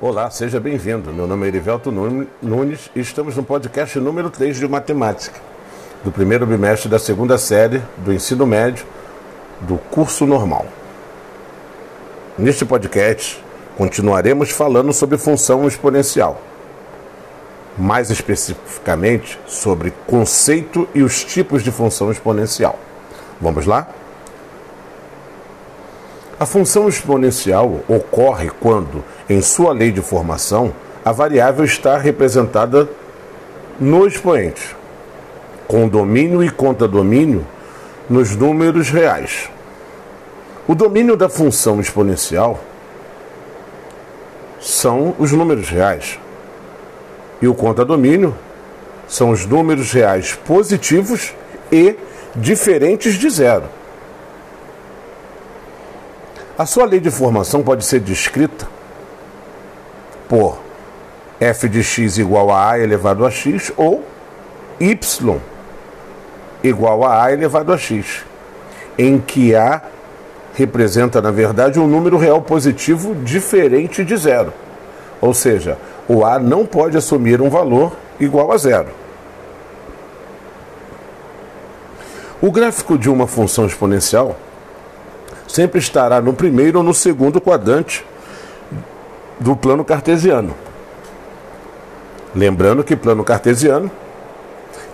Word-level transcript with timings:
Olá, 0.00 0.30
seja 0.30 0.60
bem-vindo. 0.60 1.12
Meu 1.12 1.26
nome 1.26 1.46
é 1.46 1.48
Erivelto 1.48 1.90
Nunes 1.90 2.88
e 2.94 3.00
estamos 3.00 3.36
no 3.36 3.42
podcast 3.42 3.98
número 3.98 4.30
3 4.30 4.56
de 4.56 4.68
Matemática, 4.68 5.40
do 6.04 6.12
primeiro 6.12 6.46
bimestre 6.46 6.88
da 6.88 7.00
segunda 7.00 7.36
série 7.36 7.82
do 7.96 8.12
ensino 8.12 8.46
médio 8.46 8.86
do 9.62 9.76
curso 9.76 10.24
normal. 10.24 10.66
Neste 12.38 12.64
podcast, 12.64 13.42
continuaremos 13.76 14.50
falando 14.50 14.92
sobre 14.92 15.18
função 15.18 15.66
exponencial, 15.66 16.40
mais 17.76 18.08
especificamente 18.08 19.36
sobre 19.48 19.92
conceito 20.06 20.88
e 20.94 21.02
os 21.02 21.24
tipos 21.24 21.64
de 21.64 21.72
função 21.72 22.12
exponencial. 22.12 22.78
Vamos 23.40 23.66
lá? 23.66 23.88
A 26.40 26.46
função 26.46 26.88
exponencial 26.88 27.80
ocorre 27.88 28.48
quando, 28.60 29.02
em 29.28 29.42
sua 29.42 29.72
lei 29.72 29.90
de 29.90 30.00
formação, 30.00 30.72
a 31.04 31.10
variável 31.10 31.64
está 31.64 31.98
representada 31.98 32.88
no 33.80 34.06
expoente, 34.06 34.76
com 35.66 35.88
domínio 35.88 36.44
e 36.44 36.48
contradomínio 36.48 37.44
nos 38.08 38.36
números 38.36 38.88
reais. 38.88 39.50
O 40.68 40.76
domínio 40.76 41.16
da 41.16 41.28
função 41.28 41.80
exponencial 41.80 42.60
são 44.60 45.16
os 45.18 45.32
números 45.32 45.68
reais. 45.68 46.20
E 47.42 47.48
o 47.48 47.54
contradomínio 47.54 48.32
são 49.08 49.30
os 49.30 49.44
números 49.44 49.90
reais 49.90 50.38
positivos 50.46 51.34
e 51.72 51.96
diferentes 52.36 53.14
de 53.14 53.28
zero. 53.28 53.77
A 56.58 56.66
sua 56.66 56.84
lei 56.84 56.98
de 56.98 57.08
formação 57.08 57.62
pode 57.62 57.84
ser 57.84 58.00
descrita 58.00 58.66
por 60.28 60.58
f 61.38 61.68
de 61.68 61.84
x 61.84 62.18
igual 62.18 62.50
a 62.50 62.72
a 62.72 62.80
elevado 62.80 63.24
a 63.24 63.30
x 63.30 63.70
ou 63.76 64.02
y 64.80 65.40
igual 66.64 67.04
a 67.04 67.22
a 67.22 67.32
elevado 67.32 67.72
a 67.72 67.78
x, 67.78 68.24
em 68.98 69.20
que 69.20 69.54
a 69.54 69.80
representa, 70.54 71.22
na 71.22 71.30
verdade, 71.30 71.78
um 71.78 71.86
número 71.86 72.18
real 72.18 72.42
positivo 72.42 73.14
diferente 73.14 74.04
de 74.04 74.16
zero. 74.16 74.52
Ou 75.20 75.32
seja, 75.32 75.78
o 76.08 76.24
a 76.24 76.40
não 76.40 76.66
pode 76.66 76.96
assumir 76.96 77.40
um 77.40 77.48
valor 77.48 77.92
igual 78.18 78.50
a 78.50 78.56
zero. 78.56 78.88
O 82.42 82.50
gráfico 82.50 82.98
de 82.98 83.08
uma 83.08 83.28
função 83.28 83.64
exponencial 83.64 84.36
sempre 85.58 85.80
estará 85.80 86.20
no 86.20 86.32
primeiro 86.32 86.78
ou 86.78 86.84
no 86.84 86.94
segundo 86.94 87.40
quadrante 87.40 88.06
do 89.40 89.56
plano 89.56 89.84
cartesiano. 89.84 90.54
Lembrando 92.32 92.84
que 92.84 92.94
plano 92.94 93.24
cartesiano 93.24 93.90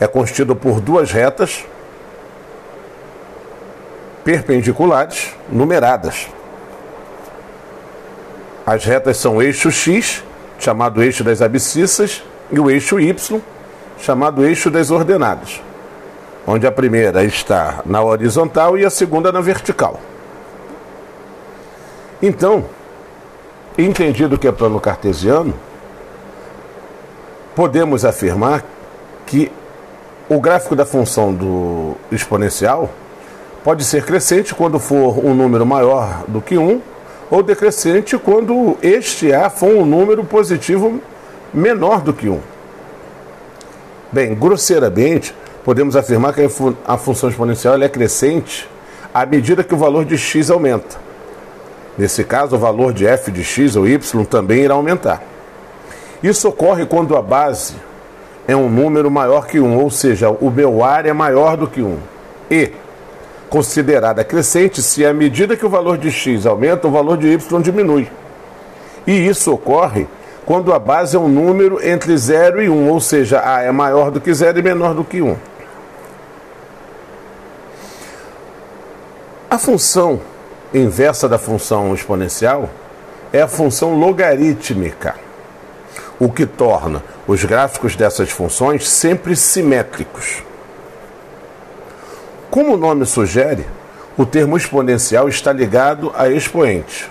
é 0.00 0.06
constituído 0.06 0.56
por 0.56 0.80
duas 0.80 1.12
retas 1.12 1.66
perpendiculares 4.24 5.34
numeradas. 5.52 6.28
As 8.64 8.86
retas 8.86 9.18
são 9.18 9.36
o 9.36 9.42
eixo 9.42 9.70
x, 9.70 10.24
chamado 10.58 11.02
eixo 11.02 11.22
das 11.22 11.42
abscissas, 11.42 12.22
e 12.50 12.58
o 12.58 12.70
eixo 12.70 12.98
y, 12.98 13.42
chamado 13.98 14.42
eixo 14.42 14.70
das 14.70 14.90
ordenadas, 14.90 15.60
onde 16.46 16.66
a 16.66 16.72
primeira 16.72 17.22
está 17.22 17.82
na 17.84 18.02
horizontal 18.02 18.78
e 18.78 18.84
a 18.86 18.88
segunda 18.88 19.30
na 19.30 19.42
vertical. 19.42 20.00
Então, 22.26 22.64
entendido 23.76 24.38
que 24.38 24.48
é 24.48 24.52
plano 24.52 24.80
cartesiano, 24.80 25.52
podemos 27.54 28.02
afirmar 28.02 28.64
que 29.26 29.52
o 30.26 30.40
gráfico 30.40 30.74
da 30.74 30.86
função 30.86 31.34
do 31.34 31.94
exponencial 32.10 32.88
pode 33.62 33.84
ser 33.84 34.06
crescente 34.06 34.54
quando 34.54 34.78
for 34.78 35.22
um 35.22 35.34
número 35.34 35.66
maior 35.66 36.24
do 36.26 36.40
que 36.40 36.56
1, 36.56 36.80
ou 37.30 37.42
decrescente 37.42 38.16
quando 38.16 38.78
este 38.80 39.30
A 39.30 39.50
for 39.50 39.68
um 39.68 39.84
número 39.84 40.24
positivo 40.24 40.98
menor 41.52 42.00
do 42.00 42.14
que 42.14 42.30
1. 42.30 42.40
Bem, 44.10 44.34
grosseiramente, 44.34 45.34
podemos 45.62 45.94
afirmar 45.94 46.32
que 46.32 46.48
a 46.86 46.96
função 46.96 47.28
exponencial 47.28 47.82
é 47.82 47.88
crescente 47.90 48.66
à 49.12 49.26
medida 49.26 49.62
que 49.62 49.74
o 49.74 49.76
valor 49.76 50.06
de 50.06 50.16
x 50.16 50.50
aumenta. 50.50 51.04
Nesse 51.96 52.24
caso, 52.24 52.56
o 52.56 52.58
valor 52.58 52.92
de 52.92 53.06
f 53.06 53.30
de 53.30 53.44
x 53.44 53.76
ou 53.76 53.86
y 53.86 54.24
também 54.24 54.62
irá 54.62 54.74
aumentar. 54.74 55.22
Isso 56.22 56.48
ocorre 56.48 56.86
quando 56.86 57.16
a 57.16 57.22
base 57.22 57.74
é 58.48 58.56
um 58.56 58.68
número 58.68 59.10
maior 59.10 59.46
que 59.46 59.60
1, 59.60 59.78
ou 59.78 59.90
seja, 59.90 60.30
o 60.30 60.50
meu 60.50 60.82
ar 60.82 61.06
é 61.06 61.12
maior 61.12 61.56
do 61.56 61.66
que 61.66 61.80
1. 61.82 61.98
E, 62.50 62.72
considerada 63.48 64.24
crescente, 64.24 64.82
se 64.82 65.04
à 65.04 65.14
medida 65.14 65.56
que 65.56 65.64
o 65.64 65.68
valor 65.68 65.96
de 65.96 66.10
x 66.10 66.46
aumenta, 66.46 66.88
o 66.88 66.90
valor 66.90 67.16
de 67.16 67.28
y 67.28 67.62
diminui. 67.62 68.10
E 69.06 69.26
isso 69.26 69.52
ocorre 69.52 70.06
quando 70.44 70.72
a 70.72 70.78
base 70.78 71.16
é 71.16 71.18
um 71.18 71.28
número 71.28 71.78
entre 71.86 72.16
0 72.16 72.62
e 72.62 72.68
1, 72.68 72.90
ou 72.90 73.00
seja, 73.00 73.42
a 73.44 73.62
é 73.62 73.70
maior 73.70 74.10
do 74.10 74.20
que 74.20 74.32
0 74.32 74.58
e 74.58 74.62
menor 74.62 74.94
do 74.94 75.04
que 75.04 75.22
1. 75.22 75.36
A 79.48 79.58
função 79.58 80.20
inversa 80.74 81.28
da 81.28 81.38
função 81.38 81.94
exponencial 81.94 82.68
é 83.32 83.40
a 83.40 83.48
função 83.48 83.94
logarítmica, 83.98 85.14
o 86.18 86.28
que 86.28 86.44
torna 86.46 87.02
os 87.26 87.44
gráficos 87.44 87.96
dessas 87.96 88.30
funções 88.30 88.88
sempre 88.88 89.36
simétricos. 89.36 90.42
Como 92.50 92.74
o 92.74 92.76
nome 92.76 93.06
sugere, 93.06 93.66
o 94.16 94.24
termo 94.24 94.56
exponencial 94.56 95.28
está 95.28 95.52
ligado 95.52 96.12
a 96.16 96.28
expoente. 96.28 97.10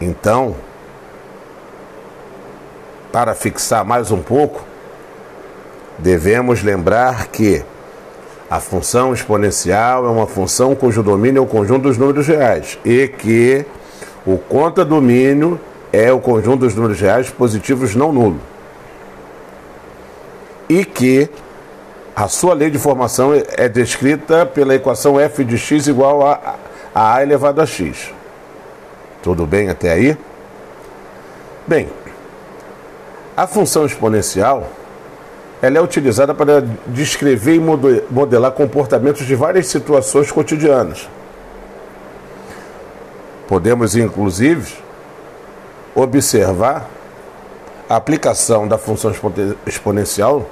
Então, 0.00 0.56
para 3.12 3.34
fixar 3.34 3.84
mais 3.84 4.10
um 4.10 4.22
pouco, 4.22 4.64
devemos 5.98 6.62
lembrar 6.62 7.26
que 7.26 7.64
a 8.50 8.60
função 8.60 9.12
exponencial 9.12 10.06
é 10.06 10.08
uma 10.08 10.26
função 10.26 10.74
cujo 10.74 11.02
domínio 11.02 11.40
é 11.40 11.42
o 11.42 11.46
conjunto 11.46 11.82
dos 11.82 11.98
números 11.98 12.26
reais 12.26 12.78
e 12.84 13.06
que 13.06 13.64
o 14.26 14.38
contradomínio 14.38 15.60
é 15.92 16.10
o 16.10 16.18
conjunto 16.18 16.60
dos 16.60 16.74
números 16.74 17.00
reais 17.00 17.28
positivos 17.28 17.94
não 17.94 18.12
nulo. 18.12 18.40
E 20.68 20.84
que 20.84 21.28
a 22.16 22.26
sua 22.26 22.54
lei 22.54 22.70
de 22.70 22.78
formação 22.78 23.32
é 23.34 23.68
descrita 23.68 24.44
pela 24.44 24.74
equação 24.74 25.20
f 25.20 25.44
de 25.44 25.58
x 25.58 25.86
igual 25.86 26.26
a, 26.26 26.56
a 26.94 27.22
elevado 27.22 27.60
a 27.60 27.66
x. 27.66 28.12
Tudo 29.22 29.46
bem 29.46 29.68
até 29.68 29.92
aí? 29.92 30.16
Bem, 31.66 31.88
a 33.36 33.46
função 33.46 33.84
exponencial 33.84 34.68
ela 35.60 35.78
é 35.78 35.80
utilizada 35.80 36.32
para 36.32 36.62
descrever 36.86 37.56
e 37.56 37.60
modelar 38.10 38.52
comportamentos 38.52 39.26
de 39.26 39.34
várias 39.34 39.66
situações 39.66 40.30
cotidianas. 40.30 41.08
Podemos, 43.48 43.96
inclusive, 43.96 44.74
observar 45.94 46.88
a 47.88 47.96
aplicação 47.96 48.68
da 48.68 48.78
função 48.78 49.12
exponencial 49.66 50.48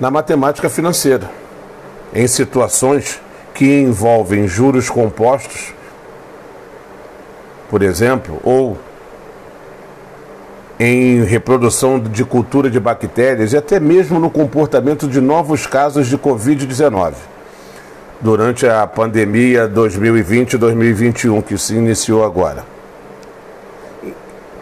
na 0.00 0.10
matemática 0.10 0.70
financeira, 0.70 1.28
em 2.14 2.26
situações 2.26 3.20
que 3.52 3.80
envolvem 3.80 4.46
juros 4.46 4.88
compostos, 4.88 5.74
por 7.68 7.82
exemplo, 7.82 8.38
ou 8.44 8.78
em 10.78 11.24
reprodução 11.24 11.98
de 11.98 12.24
cultura 12.24 12.68
de 12.68 12.78
bactérias 12.78 13.52
e 13.52 13.56
até 13.56 13.80
mesmo 13.80 14.18
no 14.18 14.30
comportamento 14.30 15.08
de 15.08 15.20
novos 15.20 15.66
casos 15.66 16.06
de 16.06 16.18
Covid-19 16.18 17.14
durante 18.20 18.66
a 18.66 18.86
pandemia 18.86 19.68
2020-2021 19.68 21.42
que 21.42 21.56
se 21.56 21.74
iniciou 21.74 22.24
agora. 22.24 22.64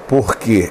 Porque 0.07 0.71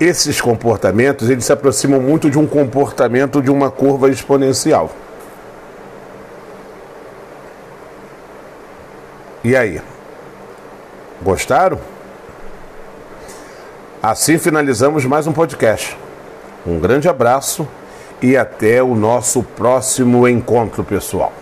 esses 0.00 0.40
comportamentos 0.40 1.30
eles 1.30 1.44
se 1.44 1.52
aproximam 1.52 2.00
muito 2.00 2.28
de 2.28 2.38
um 2.38 2.46
comportamento 2.46 3.40
de 3.40 3.50
uma 3.50 3.70
curva 3.70 4.10
exponencial. 4.10 4.90
E 9.44 9.54
aí? 9.54 9.80
Gostaram? 11.22 11.93
Assim 14.06 14.36
finalizamos 14.36 15.06
mais 15.06 15.26
um 15.26 15.32
podcast. 15.32 15.96
Um 16.66 16.78
grande 16.78 17.08
abraço 17.08 17.66
e 18.20 18.36
até 18.36 18.82
o 18.82 18.94
nosso 18.94 19.42
próximo 19.42 20.28
encontro, 20.28 20.84
pessoal. 20.84 21.32